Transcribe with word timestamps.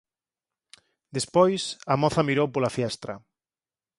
Despois, 1.15 1.63
a 1.93 1.95
moza 2.01 2.25
mirou 2.27 2.47
pola 2.51 2.73
fiestra. 2.77 3.13